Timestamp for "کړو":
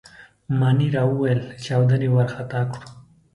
2.71-2.87